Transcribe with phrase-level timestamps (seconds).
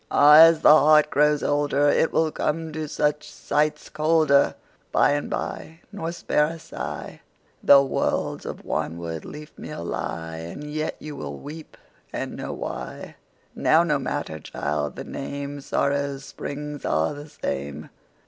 [0.09, 0.49] Áh!
[0.51, 4.55] ás the heart grows olderIt will come to such sights colderBy
[4.95, 6.53] and by, nor spare a
[7.65, 11.77] sighThough worlds of wanwood leafmeal lie; And yet you wíll weep
[12.11, 13.15] and know why.
[13.53, 17.91] Now no matter, child, the name:Sórrow's spríngs áre the same.